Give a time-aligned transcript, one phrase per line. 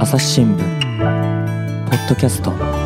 [0.00, 0.58] 朝日新聞
[1.86, 2.77] ポッドキャスト。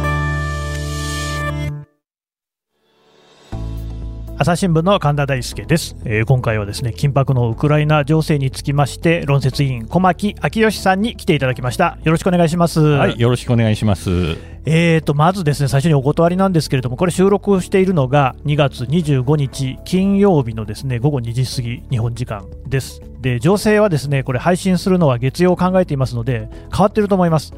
[4.43, 11.97] 朝日新聞の神田大輔です、えー今回はですね緊迫のウクライナ情勢につきまして論説委員小牧昭義さんに来ていただきました。
[12.03, 12.81] よろしくお願いします。
[12.81, 14.11] はい、よろしくお願いします。
[14.65, 23.01] えーとまずですね最初にお断りなんですけれどもこれ収録しているのが2月25日金曜日のですね午後2時過ぎ日本時間です。
[23.21, 27.55] で情勢はですねこれ配信するのは月曜を考えていますので変わってると思います。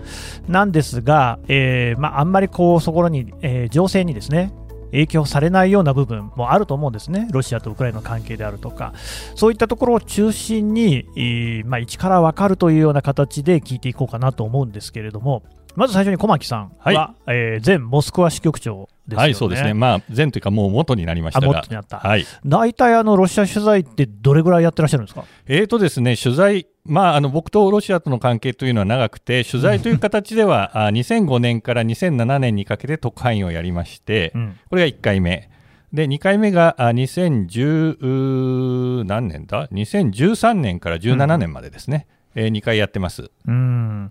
[0.49, 4.53] なんですが、えーまあ、あんまりこうそこに、えー情勢にですね
[4.95, 8.95] 影響されないような部分もあると思うんですね、ロシアとウクライナの関係であるとか、
[9.35, 15.43] そういったところを中心に、まあ、一から分かるというような形で聞いていこうかなと思うんですけれども、
[15.77, 19.23] まず最初に小牧さんは、はいえー前モスクワ支局長ですよね。
[19.23, 19.75] はい、そうですね。
[19.75, 21.47] まあ、前というか、もう元になりましたが。
[21.47, 22.25] あ元になったはい。
[22.47, 25.25] 大体あのロシア取材ってどれぐらいやってらっしゃるんですか？
[25.47, 35.51] えーとですね、取材、まあ、あの僕とロシアとの関係というのは長くて、取材という形では、あ2005年から2007年にかけて特派員をやりまして、うんこれが1回目。
[35.93, 42.07] で、2回目があ2010うー何年だ ?2013 年から17年までですね。
[42.35, 43.31] え2回やってます。
[43.47, 44.11] うん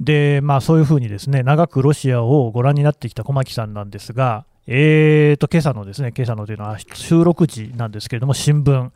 [0.00, 8.90] で、まあ、そういうふうにですね長くロシアをご覧になってきた小牧さんなんですが、えーと今朝のですね今朝のというのは収録時なんですけれども、新聞、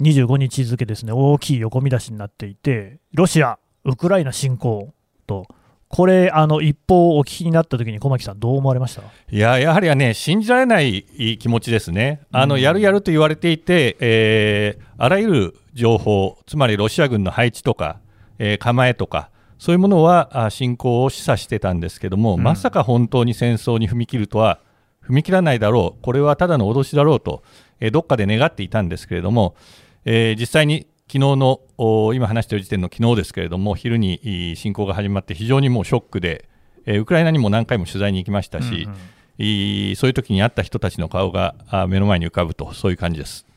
[0.00, 4.92] 25日付ですね、大きい横見出しになっていて、ロシア、ウクライナ侵攻
[5.26, 5.46] と、
[5.88, 9.02] これ、あの一報をお聞きになったときに、小牧さん、どう思われました？
[9.30, 11.04] いや、やはりはね、信じられない
[11.40, 12.20] 気持ちですね。
[12.30, 18.00] あの、うんやるやると言われていて、えーあらゆる情報、つまりロシア軍の配置とか、
[18.38, 22.42] えー構えとか、そういうものはあ侵攻を示唆してたんですけども、うん。
[22.42, 24.60] まさか本当に戦争に踏み切るとは
[25.02, 27.42] 踏み切らないだろう、これはただの脅しだろうと、
[27.80, 29.54] えーどっかで願っていたんですけれども、
[30.04, 36.48] えー実際に昨日のお今話している時点の昨日ですけれども、昼に侵攻が始まって、非常にもうショックで、
[36.84, 39.96] えーウクライナにも何回も取材に行きましたし、うんうん。
[39.96, 43.47] そういう時に会った人たちの顔があ目の前に浮かぶと、そういう感じです。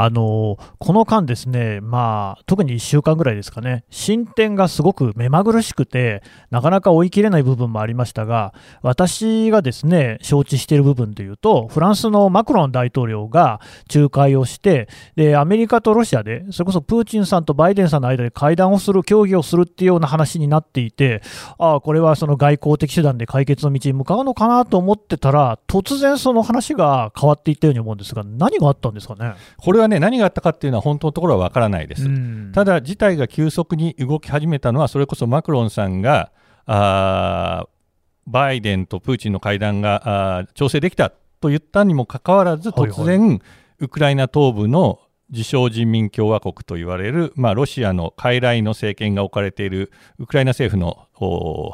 [0.00, 13.60] あのこの間、ですね、まあ、特に1週間ぐらいですかね、進展がすごく目まぐるしくて、なかなか追い切れない部分もありましたが、私がですね承知している部分でいうと、フランスのマクロン大統領が
[13.92, 21.22] 仲介をして、でアメリカとロシアで、それこそプーチンさんとバイデンさんの間で会談をする、協議をするっていうような話になっていて、
[21.58, 29.32] ああ、これはその外交的手段で解決の道に向かうのかなと思ってたら、突然その話が変わっていったように思うんですが、何があったんですかね？
[29.56, 32.04] これはね、何があったかっていうのは本当のところは分からないです。
[32.06, 36.32] うんただ、事態が急速に動き始めたのは、それこそマクロンさんが、
[36.66, 37.68] あー
[38.26, 41.10] バイデンとプーチンの会談があー調整できた
[41.40, 43.40] と言ったにもかかわらず、はいはい突然、
[43.78, 45.00] ウクライナ東部の
[45.30, 51.72] 自称人民共和国と言われる、まあ、ロシアの傀儡の政権が置かれているウクライナ政府のお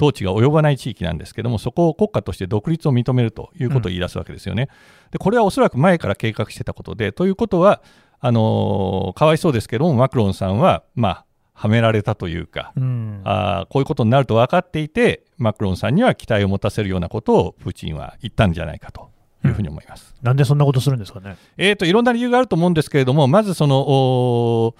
[0.00, 4.68] 統治が及ばない地域なんですけども、そこを国家として独立を認めるということを言い出すわけですよね。
[5.10, 7.82] でこれはおそらく前から計画してたことで、ということは、
[8.20, 19.10] あのーかわいそうですけども、マクロンさんは、まあ、はめられたというか、うんあーこういうことになると分かっていて、マクロンさんには期待を持たせるようなことをプーチンは言ったんじゃないかと
[19.44, 20.14] いうふうに思います。
[20.22, 21.36] なんでそんなことするんですかね？
[21.56, 24.74] えー、といろんな理由があると思うんですけれども、まずそのお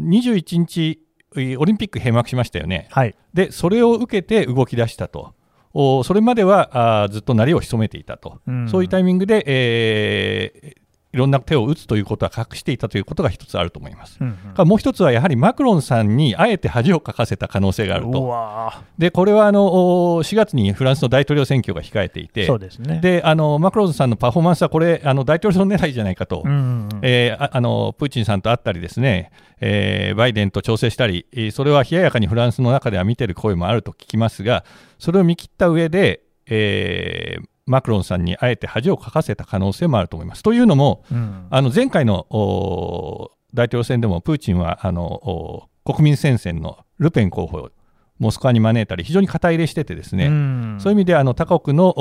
[0.00, 1.00] ー21日、
[1.36, 2.88] えーオリンピック閉幕しましたよね。
[2.90, 3.14] はい。
[3.34, 5.34] で、それを受けて動き出したと。
[5.78, 8.68] おそれまではあーずっと鳴りを潜めていたと、うん。
[8.68, 10.85] そういうタイミングで、えー
[11.16, 14.18] いろんな手を打つということは隠していたということが一つあると思います。
[14.20, 18.26] うんかもう一つはやはりマクロンさんにあえて恥をかかせた可能性があるうと。
[18.26, 23.00] わで、これはあのお4月にフランスの大統領選挙が控えていーて、そうですね。
[23.00, 26.60] であのマクロンさんのパフォーマンスはこれ、あの大統領狙いじゃないかと、うんうんう
[26.96, 34.64] んえーああのプーチンさんと会ったりですね、えーバイデンと調整したり、えーそれは冷ややかにフランスの中では見てる声もあると聞きますが、
[34.98, 40.42] それを見切った上で、えーマクロンさんにあえて恥をかかせた可能性もあると思います。
[40.42, 41.46] というのも、うん。
[41.50, 47.70] あの前回のお大統領選でもプーチンはあのお国民戦線のルペン候補を
[48.18, 50.76] モスクワに招いたり、非常に肩入れしててですね、うん。
[50.80, 51.92] そういう意味であの他国の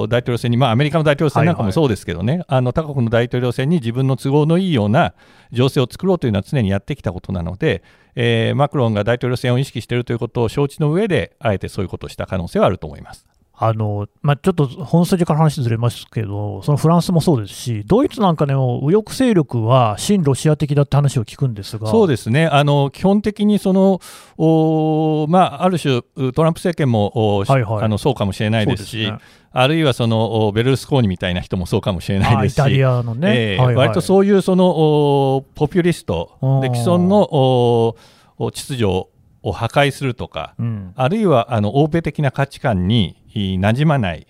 [0.00, 5.14] お大統領選に、まあ、アメリカの大統領選なんかはいはいもそうですけどね、あの他国の大統領選に自分の都合のいいような
[5.52, 7.84] 情勢を作ろうというのは常にやってきたことなので、
[8.16, 13.26] えーマクロンが大統領選を意識しているということを承知の上で、あえてそういうことをした可能性はあると思います。
[13.62, 24.00] あのまあ、ちょっと本筋から話ずれますけど、そのフランスもそうですし、ドイツなんかでも右翼勢力は親ロシア的だって話を聞くんですが、そうですね、あの基本的にその、
[24.38, 26.00] おまあ、ある種、
[26.32, 27.84] トランプ政権も、おはいはい。
[27.84, 29.18] あのそうかもしれないですし、すね。
[29.52, 33.76] あるいはそのおベルルスコーニみたいな人もそうかもしれないですし、あイタリアのね、えーはいはい。
[33.88, 37.94] 割とそういうそのおポピュリストで既存の
[38.38, 39.09] 秩序
[39.42, 40.92] を破壊するとか、うん。
[40.96, 44.26] あるいはあの欧米的な価値観にい馴染まない、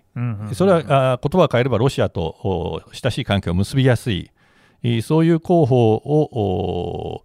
[0.54, 4.30] それはあ言葉を変えればロシアとお親しい関係を結びやすい、
[4.82, 7.22] いそういう候補を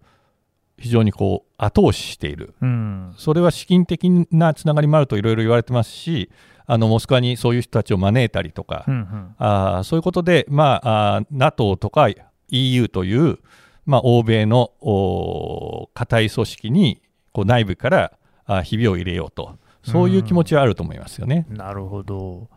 [0.78, 3.14] 非常にこう後押ししている、うん。
[3.16, 6.30] それは資金的なつながりもあるといろいろ言われてますし、
[6.66, 9.34] あのモスクワにそういう人たちを招いたりとか、うんうん。
[9.38, 12.08] あーそういうことで、まあ、あー NATO とか
[12.48, 13.38] EU という、
[13.86, 17.00] まあ、欧米のお固い組織に
[17.36, 18.12] こう内部から
[18.46, 21.44] あひびを入れようと、そういう気持ちはあると思いますよね。
[21.50, 22.48] なるほど。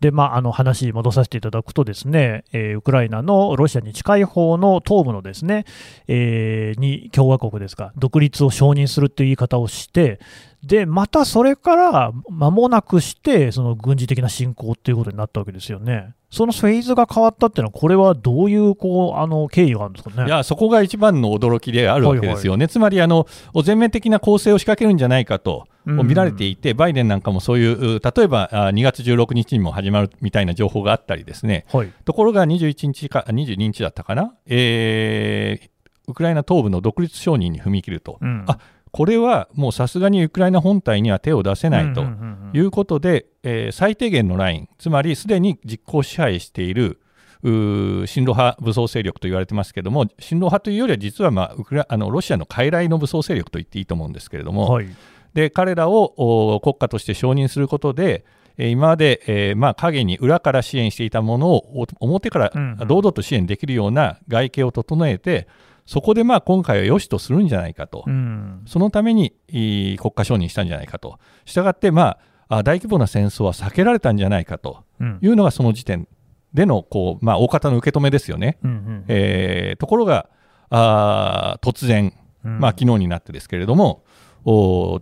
[0.00, 5.64] で、まあ、あの話戻させていただくとですね、えーウクライナのロシアに近い方の東部のですね、
[6.06, 10.20] えーに共和国ですか、独立を承認するっていう言い方をして、
[10.66, 16.14] で、またそれから間もなくして、その軍事的な侵攻っていうことになったわけですよね。
[16.28, 20.26] そのフェーズが変わったっていうのは、これはどういうこうあの経緯があるんですかね？
[20.26, 23.26] いやそこが一番の驚きであるわけですよね、つまりあの
[23.64, 26.08] 全面的な攻勢を仕掛けるんじゃないかとうん。
[26.08, 31.92] 見られていて、バイデンなんかもそういう、う例えばあ2月16日にも始まるみたいな情報があったりですね、はい。
[32.04, 35.70] ところが21日か、22日だったかな、えー
[36.08, 38.44] ウクライナ東部の独立承認に踏み切ると、うん。
[38.46, 38.58] あ
[38.96, 47.00] これはもうさすがにウクライナ本体には手を出せないとうんうんうんいうことで、えー最低限のライン、つまりすでに実効支配している
[47.42, 54.88] 親ロ派武装勢力と言われてますけれども、親ロ派というよりは、実は、まあ、ウクラあのロシアの傀儡の武装勢力と言っていいと思うんですけれども、はい。
[55.34, 56.14] で彼らを
[56.54, 58.24] お国家として承認することで、
[58.56, 65.46] えー今まで、えーまあ、影に裏から支援していたものをお表からうんうん堂々と支援できるような外形を整えて、
[65.86, 68.62] そこでまあ今回は良しとするんじゃないかと、うん。
[68.66, 72.18] そのために国家承認したんじゃないかと、したがって、ま
[72.48, 76.06] あ、あ大規模な戦争は避けられたんじゃないかとうんいうのがその時点
[76.54, 78.58] でのこう、まあ、大方の受け止めですよね。
[78.62, 80.28] うんうんえーところが
[80.70, 82.12] あー突然、
[82.44, 84.04] うんまあ昨日になってですけれども、
[84.44, 85.00] お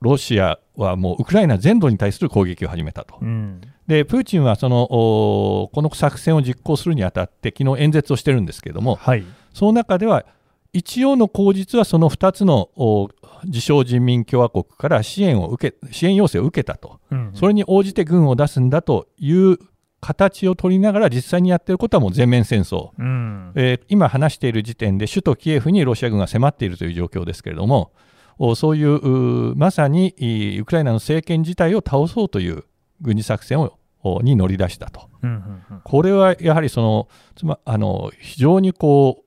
[0.00, 3.16] ロシアはもうウクライナ全土に対する攻撃を始めたと。
[3.20, 9.24] うんでプーチンはそのおこの作戦を実行するにあたって、昨日演説をしてるんですけれども、はい。
[9.54, 10.26] その中では、
[10.74, 13.08] 一応の口実はその2つのお
[13.44, 19.58] 自称人民共和国から支援を受け支援要請を受けたと、うんそれに応じて軍を出すんだという
[20.00, 23.52] 形を取りながら、実際にやっていることはもう全面戦争、うん。
[23.54, 27.92] えー今話している時点で首都キエフにロシア軍が迫っているという状況ですけれども、
[28.38, 32.64] おそういうまさにいウクライナの政権自体を倒そうという
[33.00, 35.08] 軍事作戦をおに乗り出したと。
[35.22, 35.80] うんうんうん。
[35.84, 39.23] これはやはりそのつまあの非常にこう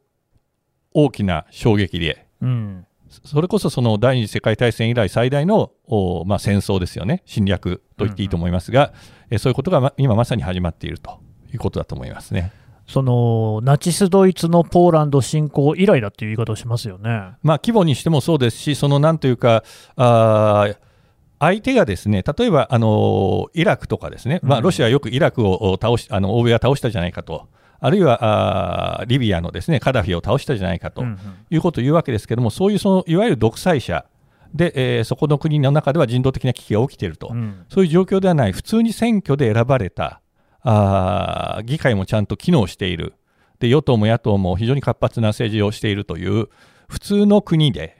[0.97, 2.85] 大きな衝撃で、うん。
[3.23, 8.93] それこそその第二次世界大戦以来最大の、おまあ、戦争ですよね、侵略と言っていいと思いますが、
[9.29, 11.19] えそういうことがま今まさに始まっていると。
[11.53, 12.51] いうことだと思いますね。
[12.87, 17.09] そのナチス・ドイツのポーランド侵攻以来だっていう言い方をしますよね。
[17.43, 19.63] まあ、規模にしてもそうですし、そのなんというか、
[19.95, 20.77] あー
[21.39, 27.47] 相手がですね例えば、あのイラクとかですね、まあ、うんロシアはよくイラクを倒しあの欧米が倒したじゃないかと、
[27.79, 31.03] あるいはあーリビアのですねカダフィを倒したじゃないかと
[31.49, 34.05] いうことを言うわけですけれども、そういうそのいわゆる独裁者
[34.53, 37.65] で、えーそこの国の中では人道的な危機が起きていると、うん。
[37.69, 40.21] そういう状況ではない、普通に選挙で選ばれた、
[40.61, 43.13] あー議会もちゃんと機能している。
[43.59, 46.47] で、与党も野党も非常に活発な政治をしているという、
[46.87, 47.97] 普通の国で、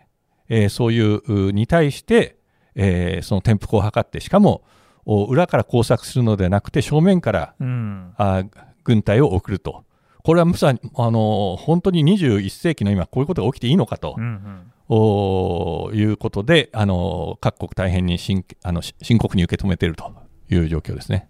[0.50, 2.38] えーそういううに対して、
[2.76, 4.64] えーその転覆を図って、しかも
[5.06, 8.14] お裏から工作するのではなくて、正面からうん。
[8.18, 8.50] あー
[8.88, 9.84] 軍隊を送ると。
[10.24, 14.16] これはまさに、あの本当に21世紀の今、こういうことが起きていいのかと。
[14.18, 14.72] うんうん。
[14.90, 20.12] おいうことで、あの各国大変に深あのし深刻に受け止めていると。
[20.50, 21.28] いう状況ですね。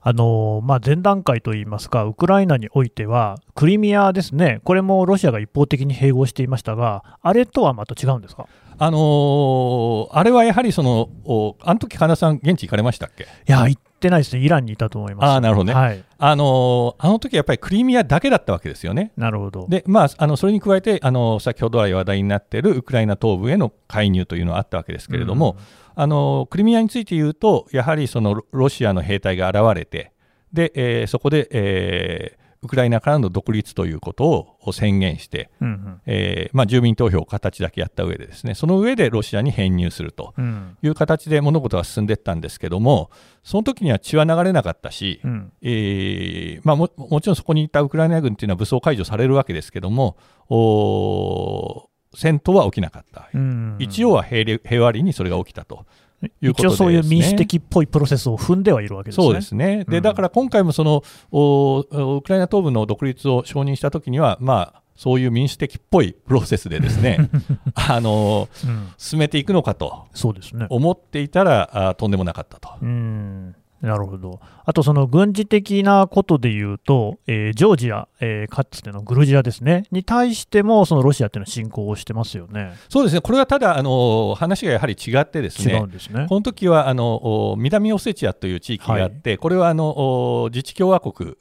[0.00, 8.46] あのまあ、前段階といいますか、ウクライナにおいては、クリミアですね、これもロシアが一方的に併合していましたが、あれとはまた違うんですか？
[8.78, 13.24] あのーあれはやはりその、おあの時金田さん、現地行かれましたっけ？
[13.24, 15.30] いや、行ってないですね、イランにいたと思います。
[15.32, 19.12] あーなるほどねはい、あのーあの時やっぱりクリミアだけだったわけですよね。
[19.16, 19.66] なるほど。
[19.68, 25.56] で、まあ、あのそれに加えて、あの先ほど来話題になっているウクライナ東部への介入というのはあったわけですけれども、
[25.94, 30.12] あのクリミアについて言うと、やはりそのロロシアの兵隊が現れて、
[30.52, 36.00] でえーそこで、えーウクライナからの独立ということを宣言して、うんうん。
[36.06, 40.78] えーまあ、住民投票を形だけやった上でですね、その上でロシアに編入するとうん。
[40.82, 43.10] いう形で物事が進んでいったんですけども、
[43.42, 45.52] その時には血は流れなかったし、うん。
[45.60, 50.16] えーまあ、ももちろんそこにいたウクライナ軍というのは武装解除されるわけですけども、
[52.16, 53.76] 戦闘は起きなかった、うん。
[53.78, 55.84] 一応は平和裏にそれが起きたと
[56.24, 59.24] ね、一応そういう民主的っぽいプロセスを踏んではいるわけですね。
[59.24, 67.28] そうですね、うんでだから今回もそのウクライナ東部の独立を承認したときには、まそういう民主的っぽいプロセスでですね
[67.74, 70.66] あのうん進めていくのかとそうですね。
[70.70, 72.70] 思っていたらあとんでもなかったと。
[72.80, 74.40] うんなるほど。
[74.64, 82.72] あと、その軍事的なことで言うと、えージョージア、えーかつてのグルジアですね、に対しても、そのロシアっていうのは侵攻をしてますよね。
[82.88, 86.26] そうですねこれはただあの話がやはり違ってですねすね。
[86.28, 91.36] この時はあのお南オセチアという地域があって、これはあのお自治共和国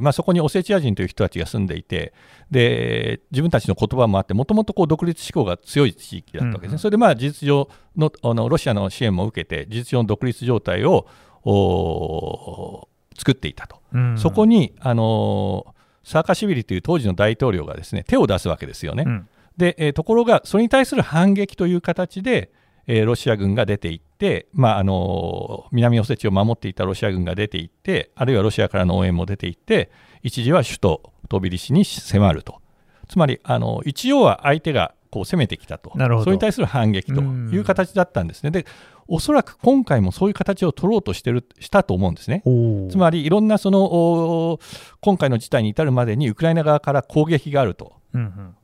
[0.00, 2.12] まあ、そこにオセチア人という人たちが住んでいて
[2.50, 11.06] で自分たちの言葉もあってもともと独立志向が強い地域だったわけですね、うんうんそれでまあ事実上のあのロシアの支援も受けて事実上の独立状態を
[11.50, 14.18] お作っていたと、うん。
[14.18, 15.74] そこにあの
[16.04, 19.04] サーカシビリという当時の大統領がですね手を出すわけですよね。
[19.06, 19.28] うん。
[19.56, 22.52] で、えーところが、それに対する反撃という形で、
[22.86, 29.90] えーロシア軍が出ていって、まああの南オセチを守っていたロシア軍が出ていって、あるいはロシアからの応援も出ていって、
[30.22, 32.60] 一時は首都トビリシに迫ると、
[33.08, 36.24] つまりあの一応は相手がこう攻めてきたと、なるほど。
[36.24, 38.50] それに対する反撃という形だったんですね。
[38.50, 38.64] で
[39.08, 42.42] おそらく今回もそういう形を取ろうとしてるしたと思うんですね。
[42.90, 44.60] つまりいろんなそのお
[45.00, 47.94] 今回の事態に至るまでにウクライナ側から攻撃があると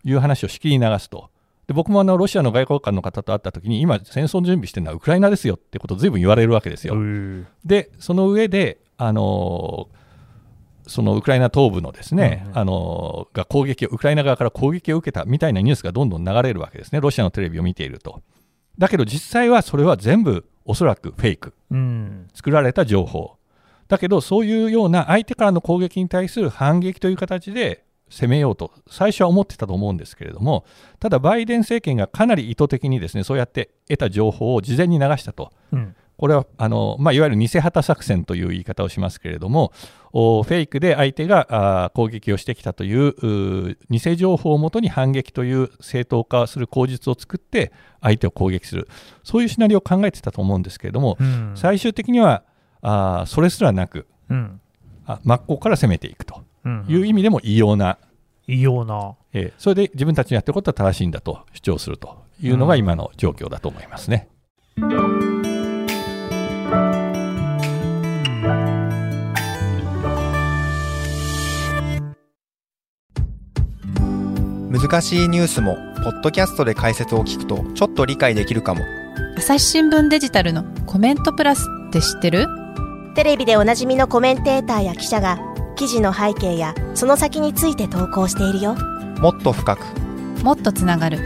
[0.05, 1.31] いう話をしきりに流すと。
[1.67, 6.95] で僕もあのロシアの外交官の方と会ったときに、今、戦争の準備してるのはウクライナですよってことをずいぶん言われるわけですよ。
[7.65, 10.05] で、その上で、あのー
[10.87, 18.21] そのウクライナ東部のですね、うんうんあのーが攻撃を、ウクライナ側から攻撃を受けたみたいなニュースがどんどん流れるわけですね、ロシアのテレビを見ていると。
[18.79, 23.37] だけど実際はそれは全部おそらくフェイク、うん作られた情報。
[23.89, 30.65] だけど、そういうような相手からの攻撃に対する反撃という形で攻めようと、最初は思ってたと思うんですけれども、
[31.01, 35.53] ただ、バイデン政権がかなり意図的にですねそうやって得た情報を事前に流したと。
[35.73, 39.73] うんこれはあの、まあ、いわゆる偽旗作戦という言い方をしますけれども、
[40.13, 48.89] おフェイクで相手が攻撃をしてきたという偽情報をもとに反撃という正当化する口実を作って、相手を攻撃する、
[49.25, 51.53] そういうシナリオを考えてたと思うんですけれども、うん。
[51.57, 52.45] 最終的には
[52.81, 54.61] あーそれすらなく、うん。
[55.07, 57.99] あ真っ向から攻めていくとうんいう意味でも異様な、
[58.47, 59.17] 異様な。
[59.33, 64.29] えーそれで自分たちのやってることは正しいんだと主張するというのが今の状況だと思いますね。
[74.75, 78.81] 難しいニュースもポッドキャストで解説を聞くとちょっと理解できるかも。
[79.39, 82.49] 朝日新聞デジタルのコメントプラスって知ってる？
[83.15, 85.39] テレビでおなじみのコメンテーターや記者が
[85.77, 88.75] 記事の背景やその先について投稿しているよ。
[89.21, 89.81] もっと深く。
[90.43, 91.21] もっとつながる。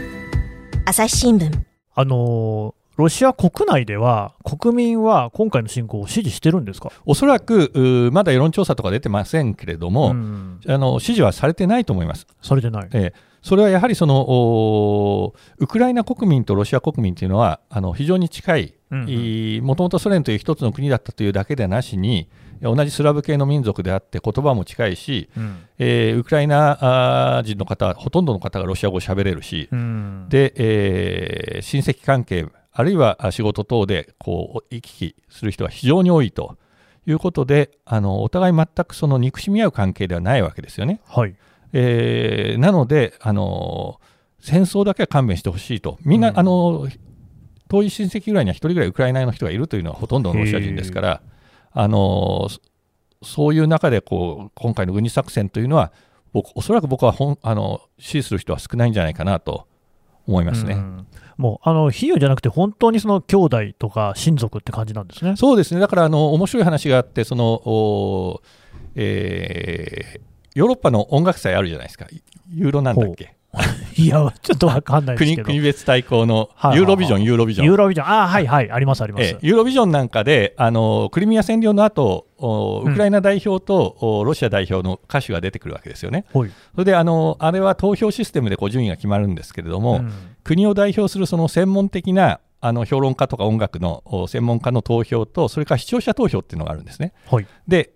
[0.85, 1.51] 朝日新聞。
[1.95, 6.91] あのーロシア国内では、国民は今回の侵攻を支持してるんですか？
[7.05, 10.59] おそらくまだ世論調査とか出てませんけれども、ん。
[10.67, 12.27] あの支持はされてないと思います。
[12.43, 12.89] されてない。
[12.93, 22.27] えーそれはやはりそのおウクライナ国民とロシア国民というのはあの非常に近い、うんもともとソ連という一つの国だったというだけでなしに、
[22.61, 36.57] 同じスラブ系の民族であって、言葉も近いし、うんえーウクライナ人の方、ほとんどの方がロシア語を喋れるし、うんで、えー親戚関係、あるいはあ仕事等でこう行き来する人が非常に多いと
[37.05, 40.99] いうことで、あのお互い全くその憎しみ合う関係ではないわけですよね。
[41.05, 41.35] はい。
[41.73, 43.99] えーなので、あの
[44.39, 46.39] 戦争だけは勘弁してほしいと、みんな、うん。
[46.39, 46.87] あの
[47.69, 51.21] 遠い親戚ぐらいには一人ぐらいウクライナの人がいるというのはほとんどのロシア人ですから、
[51.71, 52.59] あのそ
[53.21, 55.91] そういう中でこう今回の軍事作戦というのは、
[56.33, 59.67] 僕おそらく僕はほんあの支持する人は少ないんじゃないかなと
[60.25, 60.75] 思いますね。
[60.75, 61.07] うん。
[61.37, 65.35] もう、あの、比喩じゃなくて、本当にその兄弟とか親族って感じなんですね。
[65.37, 68.41] そうですね、だからあの面白い話があって、そのお
[68.95, 72.07] えーヨーロッパの音楽祭あるじゃないですか、
[72.51, 73.35] ユーロなんだっけ、
[73.97, 75.45] いや、ちょっとわかんないです国けど。
[75.47, 77.65] 国別対抗のユーロビジョン、ユーロビジョン。
[77.65, 79.23] ユーロビジョン、ああ、はいはい、ありますあります。
[79.23, 86.25] ええユーロビジョンなんかで、あのクリミア占領の後ウクライナ代表と、おロシア代表の歌手が出てくるわけですよね。
[86.31, 86.45] そ
[86.77, 97.13] れであの、あれは投票システムでこう順位が決まるんですけれども、うん国を代表するその専門的なあの評論家とか音楽のお専門家の投票と、それから視聴者投票っていうのがあるんですね。
[97.29, 97.45] はい。
[97.67, 97.91] で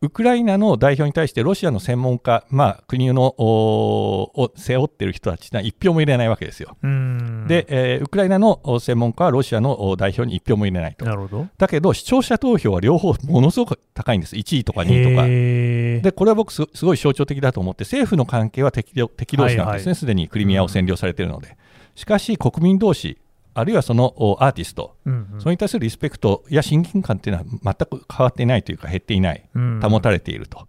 [0.00, 6.76] ウクライナの代表に対してロシアの専門家、まあ、国のおを背負っている人たちは一票も入れないわけですよ。
[6.82, 11.04] うんで、えーウクライナのお専門家はロシアのお代表に一票も入れないと。
[11.04, 11.46] なるほど。
[11.58, 16.04] だけど、視聴者投票は両方ものすごく高いんです、1位とか2位とか。
[16.04, 21.56] で、これは僕す、すごい象徴的だと思って、政府の関係は敵敵同士なんですね、すで、にクリミアを占領されているので。
[21.96, 23.18] しかし、国民同士、
[23.58, 25.40] あるいはそのおアーティスト、うんうん。
[25.40, 30.67] それに対するリスペクトや親近感っていうのは全く変わっていないというか、減っていない、うん保たれていると。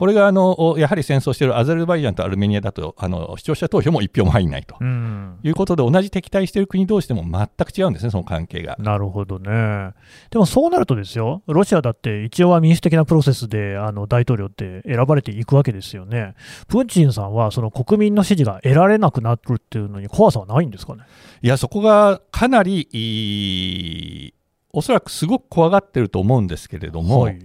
[0.00, 8.76] これがあのやはり戦争しているアゼルバイジャンとアルメニアだとあの視聴者投票も1票も入らないとうんいうことで、同じ敵対している国同士でも全く違うんですね、その関係が。
[8.78, 9.92] なるほどね。
[10.30, 16.34] でもそうなるとですよ、ロシアだって一応は民主的なプロセスであの大統領って選ばれていくわけですよね。
[16.66, 21.02] プーチンさんはその国民の支持が得られなくなるっていうのに怖さはないんですかね？
[21.42, 24.32] いや、そこがかなり
[24.72, 27.38] おそらくすごく怖がってると思うんですけれども、はい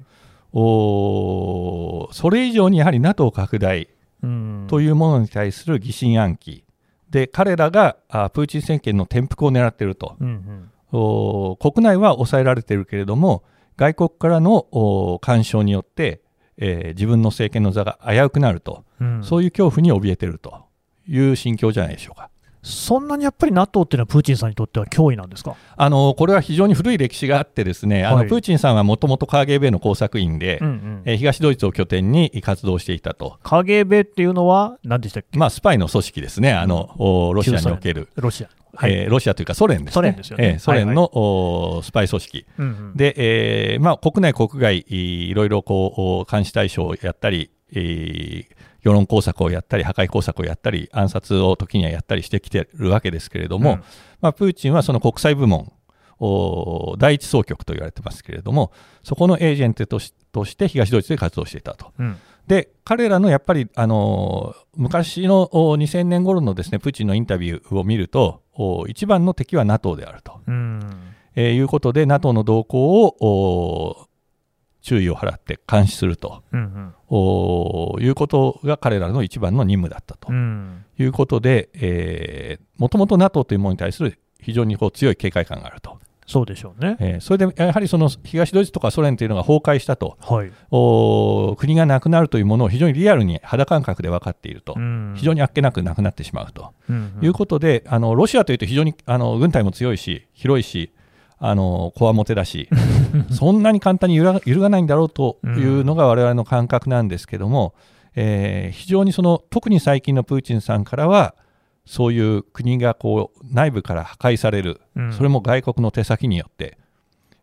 [0.58, 3.90] おーそれ以上にやはり NATO 拡大
[4.24, 4.66] うん。
[4.68, 6.64] というものに対する疑心暗鬼、
[7.10, 10.72] で彼らがあプーチン政権の転覆を狙っていると、うんうん。
[10.98, 13.44] おー国内は抑えられているけれども、
[13.78, 16.22] 外国からのおー干渉によって、
[16.58, 19.24] えー自分の政権の座が危うくなると、うん。
[19.24, 20.64] そういう恐怖に怯えていると
[21.08, 22.30] いう心境じゃないでしょうか。
[22.68, 25.56] そんなにやっぱり NATO っていうのはプーチンさんにとっては脅威なんですか？
[25.78, 28.24] あのこれは非常に古い歴史があって、ですね、あはい。
[28.24, 31.02] のプーチンさんはもともと KGB の工作員で、うんうん。
[31.06, 38.50] えー東ドイツを拠点に活動していたと、影米っていうのは何でしたっけ、まあ、スパイの組織ですね、あのおロシアにおける、ロシア。
[38.76, 38.94] はい。
[38.94, 40.46] えーロシアというかソ連ですね、ソ連ですよね。
[40.54, 42.46] えーソ連の、おスパイ組織。
[42.58, 42.98] うんうん。
[42.98, 43.14] で、
[43.74, 48.55] えーまあ、国内、国外、いいろいろこう監視対象をやったり、えー
[48.86, 53.84] 世論工作をやったり、破壊工作をやったり、暗殺を時にはやったりしてきてるわけですけれども、うん
[54.22, 55.74] まあ、プーチンはその国際部門、
[56.20, 58.72] お第一総局と言われてますけれども、
[59.04, 61.92] そこのエージェントとして東ドイツで活動していたと。
[62.00, 70.42] うんで、彼らのやっぱり、あのー昔のお2000年頃のですね、プーチンのインタビューを見ると、お一番の敵は NATO であると。
[70.46, 70.80] うん
[71.36, 74.08] えーいうことで、NATO の動向をお
[74.86, 76.44] 注意を払って監視すると。
[76.54, 80.28] うんおいうことが彼らの一番の任務だったと。
[80.30, 80.36] うん。
[80.36, 86.98] うんいうことで、えーもともと NATO というものに対する非常にこう強い警戒感があると、そうでしょうね。
[87.00, 90.52] えーそれでやはりその東ドイツとかソ連というのが崩壊したと、はい。
[90.72, 95.14] お国がなくなるというものを非常にリアルに肌感覚で分かっていると、うん。
[95.18, 96.74] 非常にあっけなくなくなってしまうと。
[96.90, 97.18] うん。
[97.22, 100.92] いうことで、あのロシアというと非常にあの軍隊も強いし、広いし、
[101.38, 102.70] あのこわもてだし、
[103.32, 107.74] そんなに簡単に揺ら揺るがないんだろうというのが我々の感覚なんですけども、
[108.16, 111.36] えー非常にその特に最近のプーチンさんからは、
[111.86, 115.14] そういう国がこう内部から破壊される、うん。
[115.14, 116.78] それも外国の手先によって、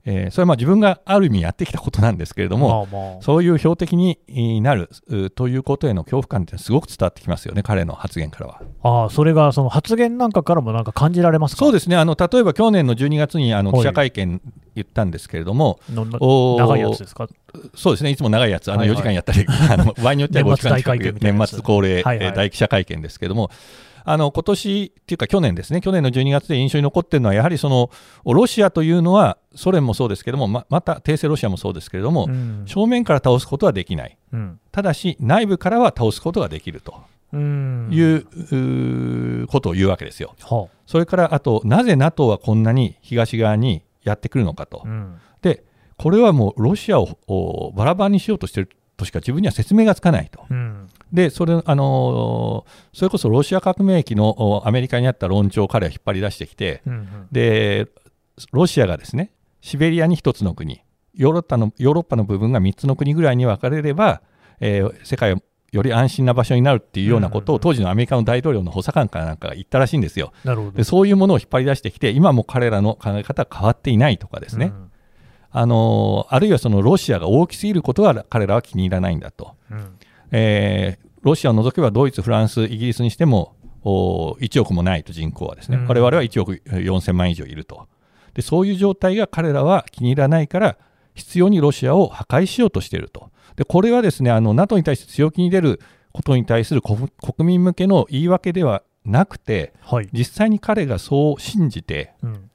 [0.04, 3.22] えーそれはまあ自分がある意味やってきたことなんですけれども、まあまあ。
[3.22, 8.60] そういう標的になるうということへの恐怖感ってすごく伝わってきますよね、彼の発言からは。
[8.82, 11.64] ああ、それがその発言なんかからもなんか感じられますか？
[11.64, 11.96] そうですね。
[11.96, 13.80] あの例えば去年の12月にあのはい。
[13.82, 14.40] 記者会見
[14.74, 17.28] 言ったんですけれども、のなおー長いやつですか？
[17.74, 18.10] そうですね。
[18.10, 18.96] いつも長いやつ、あの4はいはい。
[18.96, 23.50] 時間やったり、 あの場合によっては5時間近く年末恒例、大記者会見ですけれども、
[24.04, 27.90] あの今年っていうか去年ですね、去年の12月で印象に残っているのは、やはりその
[28.24, 32.62] ロシアというのは、ソ連もそうですけれども、ままた帝政ロシアもそうですけれども、うん。
[32.66, 34.60] 正面から倒すことはできない、うん。
[34.70, 36.94] ただし内部からは倒すことができると。
[37.32, 37.88] うん。
[37.92, 40.34] いう,、ことを言うわけですよ。
[40.40, 44.82] はそれからあと、なぜ NATO はこんなに東側にやってくるのかと。
[44.84, 45.20] あ、うん。
[45.40, 45.64] で
[45.96, 57.88] これはもうロシアをおバラバラにしようとしているとしか自分には説明がつかないと、うんでそれ,、あのーそれこそロシア革命期のおアメリカにあった論調を彼は引っ張り出してきて、うんで
[58.50, 60.80] ロシアがですねシベリアに一つの国、
[61.14, 64.22] ヨーロッパのヨーロッパの部分が3つの国ぐらいに分かれれば、
[64.60, 65.38] えー世界を
[65.72, 70.32] より安心な場所になるっていうようなことを、当時のアメリカの大統領の補佐官かなんかが言ったらしいんですよ。
[70.44, 70.72] なるほど。
[70.72, 74.90] でそういうものを引っ張り出してきて、今も彼らの考え方は変わっていないとかですね、うん。
[75.50, 79.98] あのあるいはそのロシアが大きすぎることが彼らは気に入らないんだと、うん
[80.32, 85.86] えーロシアを除けばドイツ、フランス、イギリスにしてもお1億もないと人口はですね、うん。
[85.86, 87.86] 我々は1億4000万以上いると。
[88.34, 90.76] で、そういう状態が彼らは気に入らないから、
[91.14, 95.78] 必要にロシアを破壊しようとしていると、でこれはですねあの NATO に対して強気に出る
[96.12, 100.08] ことに対する国国民向けの言い訳ではなくて、はい。
[100.12, 102.50] 実際に彼がそう信じて、うん。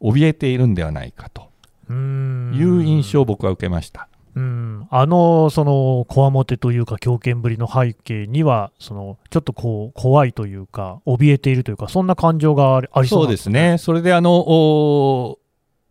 [0.00, 1.48] 怯えているんではないかと。
[1.88, 2.52] うん。
[2.54, 4.08] いう印象を僕は受けました。
[4.34, 15.38] うん、あのそのこわもてというか強権ぶりの背景にはそのちょっとこう怖いというか怯えているというかそんな感情がありそうそうですね、それであの、お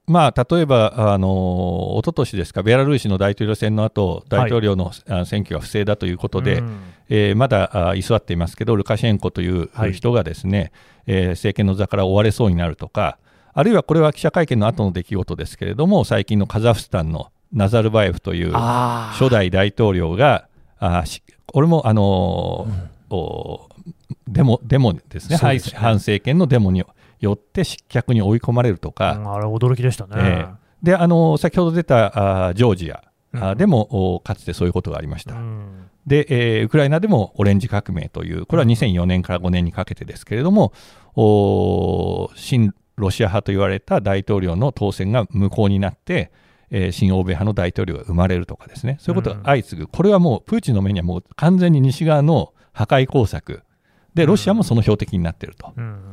[0.07, 6.79] まあ、例えば、あの一昨年ですか、ベラルーシの大統領選の後大統領の、あ選挙が不正だということで、うん。
[7.09, 10.71] えーまだあ居座っていますけど、ルカシェンコというはい人がですね、
[11.07, 13.19] えー政権の座から追われそうになるとか、
[13.53, 20.47] あるいはこれは記者会見の後の出来事ですけれども、最近のカザフスタンのナザルバエフというあ初代大統領が、
[20.79, 23.67] あしこれも、あのーお
[24.27, 25.37] デモデモですね。
[25.37, 25.73] そうですね。
[25.75, 26.83] 反反政権のデモに
[27.19, 30.55] よって失脚に追い込まれるとーか、うんあれ驚きでしたね、ええ。
[30.81, 33.03] であの先ほど出たあジョージア。
[33.33, 35.35] あでも、おかつてそういうことがありました。
[35.35, 35.89] うん。
[36.05, 40.73] で、えーウクライナでもオレンジ革命という、これは2004年から5年にかけてですけれども、
[41.15, 46.31] お親ロシア派と言われた大統領の当選が無効になって、
[46.71, 53.61] えー親欧米派の大統領が生まれるとかですね、そういうことが相次ぐ、これはもうプーチンの目にはもう完全に西側の破壊工作、
[54.13, 56.11] で、ロシアもその標的になっていると、うん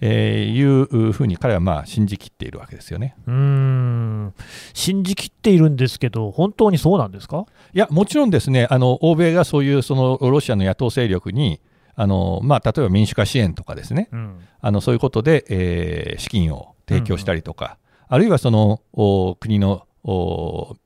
[0.00, 0.62] えーい
[1.08, 3.16] うふうに彼はまあ信じきっているわけですよね。
[3.26, 4.34] うーん。
[4.74, 7.46] 信じきっているんですけど、本当にそうなんですか？
[7.72, 11.60] いや、もちろんですね、あの欧米がそういうそのロシアの野党勢力に、
[11.94, 14.40] あのまあ、例えば民主化支援とかですね、うん。
[14.60, 19.85] あのそういうことで、えー資金を提供したりとか、あるいはそのお国のお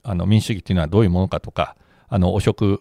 [0.02, 1.76] あの民主主義というのはどういうものかとか、
[2.08, 2.80] あの汚職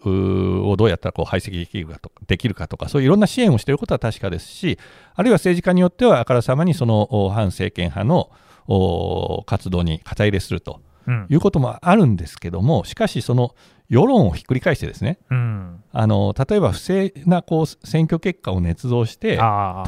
[0.66, 4.78] をどうやったらこう排斥できるかとかできるかとか、そういういろんな支援をしていることは確かですし、
[5.14, 8.30] あるいは政治家によっては、あからさまにそのお反政権派の
[8.66, 11.26] お活動に肩入れするとうん。
[11.28, 13.54] いうこともあるんですけども、しかし、その
[13.88, 15.82] 世論をひっくり返してですね、うん。
[15.92, 19.42] あの例えば不正なこう選挙結果を捏造してと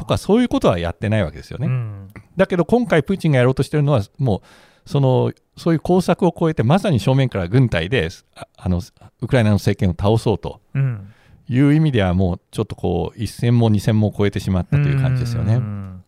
[0.05, 1.67] か、そういうことはやってないわけですよね。
[1.67, 2.07] うん。
[2.35, 4.41] だけど今回、プーチンがやろうとしているのは、もう
[4.85, 8.81] そのそういう工作を超えて、まさに正面から軍隊でああの
[9.21, 11.13] ウクライナの政権を倒そうとうん
[11.49, 15.55] いう意味では、もうちょっとこう一線も二線も超えてしまったという感じですよね。
[15.55, 16.03] うん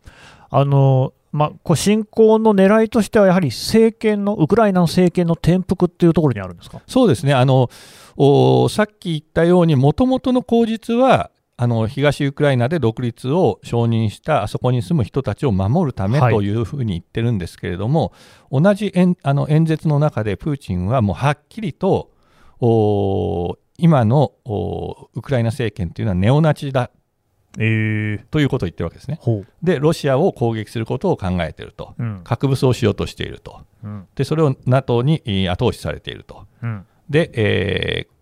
[0.48, 6.80] あのまあ、こう侵攻の狙いとしては、やはり政権の、ウクライナの政権の転覆っていうところにあるんですか？
[6.86, 7.68] そうですねあの
[8.16, 18.12] おさっき言ったように、もともとの口実は、あの東ウクライナで独立を承認したあそこに住む人たちを守るためはいというふうに言ってるんですけれども、
[18.50, 22.10] 同じ演あの演説の中でプーチンはもうはっきりと
[22.60, 26.90] お今のおウクライナ政権というのはネオナチだ
[27.58, 29.18] ええということを言ってるわけですね。
[29.62, 32.20] で、ロシアを攻撃することを考えていると、うん。
[32.22, 34.06] 核武装をしようとしていると、うん。
[34.14, 36.46] でそれを NATO にえー後押しされていると。
[36.62, 36.86] うん。
[37.08, 38.16] で、えー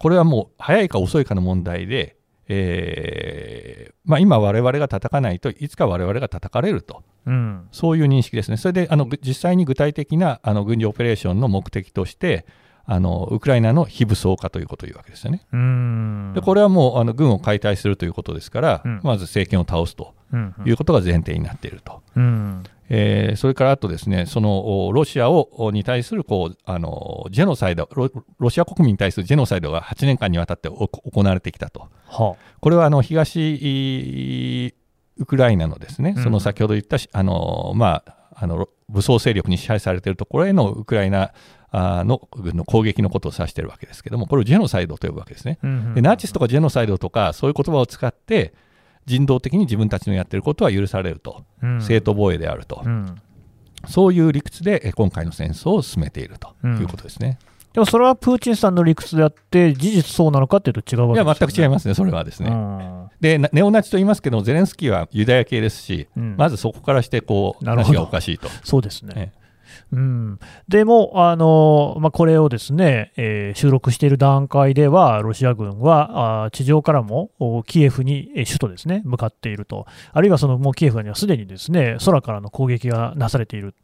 [0.00, 2.17] これはもう早いか遅いかの問題で、
[2.48, 7.68] えーまあ、今、我々が叩かないといつか我々が叩かれると、うん。
[7.72, 12.46] そういう認識ですね、それであのぐ実際に具体的なあの軍事オペレーションの目的として、
[12.90, 15.42] あのウクライナの非武装化ということを言うわけですよね。
[15.52, 16.32] うん。
[16.34, 20.54] でこれはもうあの軍を解体するということですから、うんまず政権を倒すとうん。
[20.64, 22.02] いうことが前提になっていると。
[22.16, 22.64] うん。
[22.90, 34.74] えーそれからあとですね、そのおロシアをおに対するこうあのジェノサイドロ、ロシア国民に対するジェノサイドが8年間にわたってお行われてきたと、はこれはあの東い
[35.18, 41.32] ウクライナのですね、うんその先ほど言ったし、あのまあ、あの武装勢力に支配されているところへのウクライナ
[41.70, 45.58] あの軍の攻撃のことを指しているわけですけども、これをジェノサイドと呼ぶわけですね。
[45.62, 45.94] あ。
[45.94, 48.54] でナチスとかジェノサイドとか、そういう言葉を使って、
[49.08, 52.82] 人道的に自分たちのやっていることは許されると、うん正当防衛であると。
[52.84, 53.20] うん。
[53.86, 57.38] そういう理屈でえ今回の戦争を進めているとうんいうことですね。
[57.72, 61.52] でもそれはプーチンさんの理屈であって、事実そうなのかっていうと違うわいや、けですよ、ね。
[61.52, 62.50] 全く違いますね、それはですね。
[62.50, 68.48] うんで、なネオナチと言いますけど、ゼレンスキーはユダヤ系ですし、うんまずそこからしてこう話がおかしいと。
[68.64, 69.12] そうですね。
[69.16, 69.37] え
[69.90, 77.30] うん、でも、あのまあ、これをですね、えー収録している段階では、ロシア軍はあ地上からも
[77.66, 83.74] キエフに、えー首都ですね、向かっていると、あるいはそのもうキエフにはすでにですね空からの攻撃がなされている。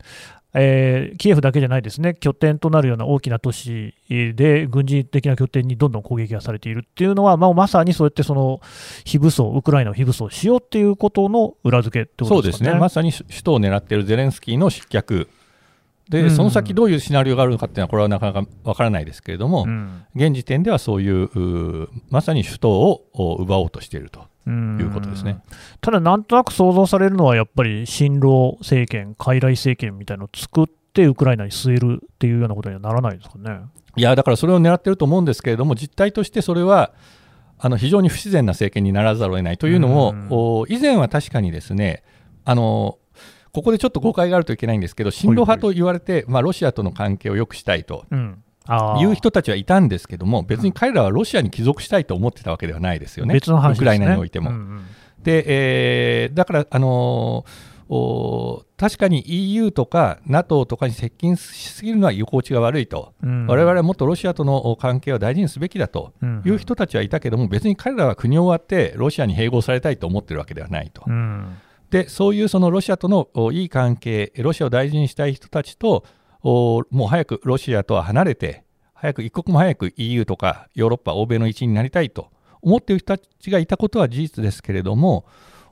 [0.57, 8.61] えーキエフだけじゃないですね、拠点となるような大きな都市で、軍事的な拠点にどんどん攻撃がされているっていうのは、まあ、まさにそうやってその
[9.05, 12.53] 非武装、ウクライナを非武装しようっていうことの裏付けってことでかね。
[12.53, 15.29] そうですね、まさに首都を狙っているゼレンスキーの失脚。
[16.09, 25.39] で、うんその先どういうシナリオがあるのかっていうのは、これはなかなかわからないですけれども、うん現時点ではそういう、まさに首都をお奪おうとしているとうんいうことですね。
[25.81, 33.61] ただ、なんとなく想像されるのは、やっぱり親ロ政権、傀儡政権みたいなのを作って、ウクライナに据えるっていうようなことにはならないですかね。
[33.97, 36.93] いや、だからそれを狙ってると思うんですけれども、実態としてそれは、
[37.59, 42.03] あの非常に不自然な政権にならざるを得ないというのも、以前は確かにですね
[42.45, 42.99] あの、
[43.55, 48.43] ここでちょっと誤解があるといけないんですけど、親ロ派と言われて、まあ、ロシアとの関係を良くしたいとうん、
[49.01, 53.75] いう人たちはいたんですけども、別に彼らはロシアに帰属したいと思ってたわけではないですよね、別の話ね。
[53.77, 54.51] ウクライナにおいても。
[54.51, 54.87] うんうん。
[55.23, 63.47] でえーだから、あのーお確かに EU とか NATO とかに接近しすぎるのは居心地が悪いと、うん。
[63.47, 71.03] 我々はもっとロシアとのお関係を大事にすべきだとうんいう人たちはいたけども、別に彼らは国を割ってロシアに併合されたいと思ってるわけではないと。
[71.07, 71.57] うん
[71.95, 76.05] でそういうそのロシアとのおいい関係、ロシアを大事にしたい人たちと、
[76.43, 85.25] おもう早くロシアとは離れて、早く一刻も早く EU とかヨーロッパ、欧米の一員になりたいと思っている人たちがいたことは事実ですけれども、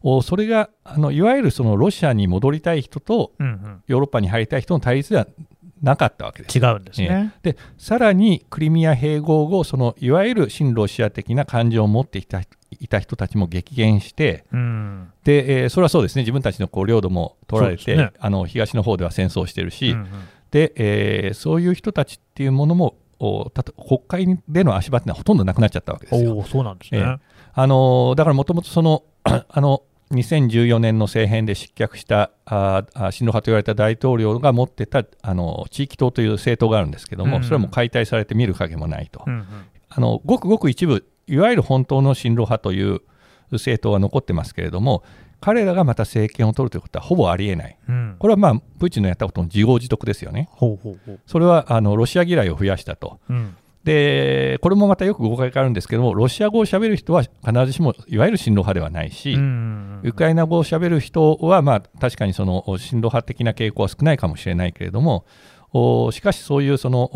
[0.02, 5.26] おそれがあのいわゆるそのロシアに戻りたい人とうんうんヨーロッパに入りたい人の対立では
[5.82, 6.56] なかったわけです。
[6.56, 7.34] 違うんですね。
[7.42, 12.40] でさらにクリミア併合後そのいわゆる親ロシア的な感情を持っていた
[12.80, 15.12] いた人たちも激減してうん。
[15.24, 16.22] で、えーそれはそうですね。
[16.22, 18.12] 自分たちのこう領土も取られて、ね。
[18.18, 20.08] あの東の方では戦争してるし、うんうん。
[20.50, 26.42] でえーそういう人たちっていうものもおたと国会での足場ってのはほとんどなくなっちゃったわけですよ。
[26.42, 27.00] そうなんですね。
[27.00, 27.16] ええ
[27.54, 29.82] あのだからもともとその あの
[30.12, 37.42] 2014年の政変で失脚したああ親ロ派と言われた大統領が持ってたあの地域党という政党があるんですけども、うん。
[37.44, 39.46] それはもう解体されて見る影もないと、うんうん
[39.94, 43.00] あのごくごく一部、いわゆる本当の親ロ派という
[43.50, 45.02] 政党は残ってますけれども、
[45.40, 48.16] 彼らがまた政権を取るということはほぼありえない、うん。
[48.18, 51.20] これはまあプーチンのやったことの自業自得ですよね、ほうほうほう。
[51.26, 53.20] それはあのロシア嫌いを増やしたと。
[53.28, 53.56] うん。
[53.84, 65.24] でこれもまたよく誤解があるんですけども、ロシア語を喋る人は必ずしもいわゆる親ロ派ではないし、うんウクライナ語を喋る人は、まあ、確かにその親ロ派的な傾向は少ないかもしれないけれども、お
[66.12, 67.10] しかしそういうその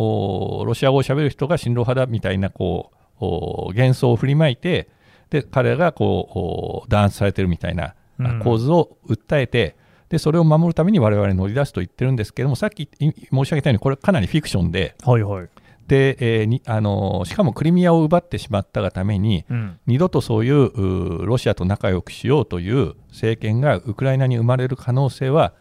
[0.61, 4.88] おロシア語を喋る人が親ロ派だみたいなこうお幻想を振りまいて、
[5.31, 9.77] で彼らがこうお弾圧されてるみたいなうん構図を訴えて、
[10.09, 12.88] でそれを守るために我々乗り出すと言ってるんですけども、さっきい
[13.33, 15.49] 申し上げたように、これ、かなりフィクションで、はいはい。
[15.88, 25.53] でえーにあのしかもクリミアを奪ってしまったがために、うん二度とそういうロシアと仲良くしようという政権がウクライナに生まれる可能性は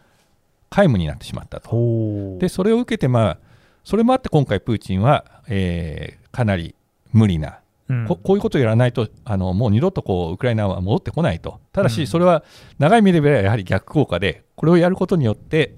[0.70, 2.38] 皆無になってしまったと。
[2.38, 3.38] でそれを受けて、まあ、
[3.84, 6.74] それもあって今回、プーチンは、えーかなり
[7.12, 12.44] 無理な、うんここういうことをやらないとあのもう二度とこうウクライナは戻ってこないと、ただし、それは
[12.78, 15.76] 長い目で見ればやはり逆効果で、これをやることによって、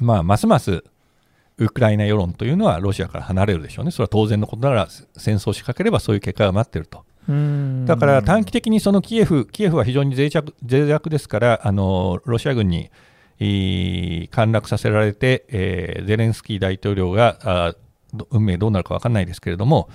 [0.00, 0.82] まあ、ますます
[1.58, 7.04] ウクライナ世論というのはロシアから離れるでしょうね、それは当然のことなら戦争を仕掛ければそういう結果が待っていると。
[7.86, 12.90] だから短期的にそのキエフ、キエフは非常に脆弱脆弱ですから、あのロシア軍に
[13.38, 17.74] 陥落させられて、えーゼレンスキー大統領が
[18.30, 19.88] 運命どうなるか分からないですけれども、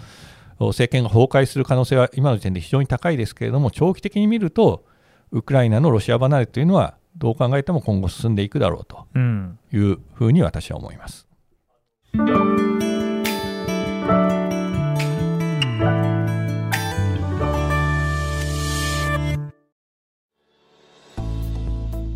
[0.59, 4.85] お政権が崩壊する可能性は今の時点で非常に高いですけれども、長期的に見ると、
[5.31, 11.27] ウクライナのロシア離れというのは、どう考えても今後進んでいくだろうとうんいうふうに私は思います。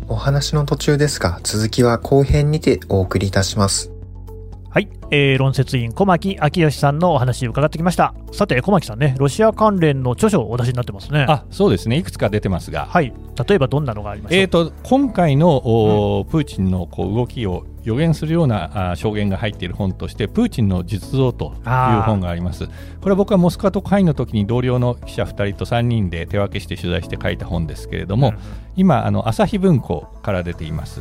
[0.08, 3.90] お話の途中ですが、続きは後編にてお送りいたします。
[4.68, 8.12] はい、えー論説委員小牧昭義さんのお話伺ってきました。
[8.32, 11.26] さて小牧さんねロシア関連の著書をお出しになってますね。
[11.28, 13.14] あそうですね、いくつか出てますが、はい。
[13.48, 22.66] 例えばどんなのがありますか、えー、と今回の、おープーチンのこう動きを予言するようなあ証言が入っている本として、プーチンの実像という本があります。
[22.66, 22.72] こ
[23.04, 28.32] れは僕はモスクワ特派員の時に同僚の記者2人と3人で手分けして取材して書いた本ですけれども、
[28.76, 31.00] 今、あの朝日文庫から出ています。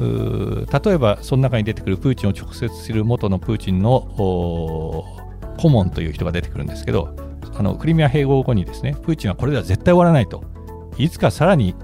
[0.00, 4.08] うん例えば、その中に出てくるプーチンを直接知る元のプーチンの
[5.58, 7.14] 顧問という人が出てくるんですけど、
[7.56, 10.42] あのクリミア併合後にですね、プーチンはこれでは絶対終わらないと、
[10.96, 11.74] いつかさらに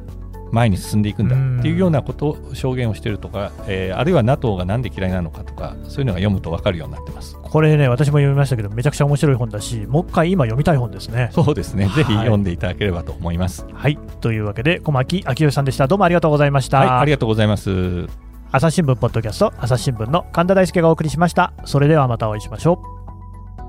[0.52, 7.36] 前に進んでいくんだっていうようなことを証言をしているとか、えーあるいは NATO がなんで嫌いなのかとか、そういうのが読むと分かるようになってます。
[7.36, 11.30] これね私も読みましたけどめちゃくちゃ面白い本だしもう一回今読みたい本ですね。
[11.32, 13.66] そうですね、ぜひはい読んでいただければと思います。
[13.72, 13.98] はい。
[14.20, 15.86] というわけで小牧昭義さんでした。
[15.86, 18.06] どうもありがとうございました、はい、ありがとうございます。
[18.52, 21.52] 朝日新聞ポッドキャスト朝日新聞の神田大輔がお送りしました。
[21.64, 23.00] それではまたお会いしましょう。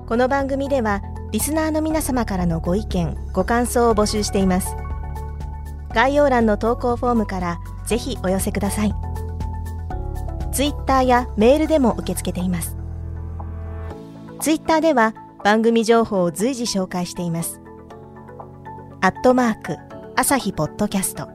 [0.08, 4.76] この番組ではリスナーの皆様からのご意見ご感想を募集しています
[5.94, 8.94] 概要欄の投稿フォームからぜひお寄せください。
[10.52, 12.76] ツイッターやメールでも受け付けています。
[14.40, 17.60] ツイッターでは番組情報を随時紹介しています。
[19.00, 19.76] アットマーク
[20.14, 21.28] 朝日ポッドキャスト。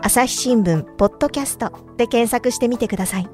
[0.00, 3.28] 朝日新聞ポッドキャストで検索してみてください。